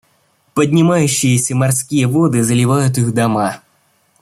[0.55, 3.61] Поднимающиеся морские воды заливают их дома.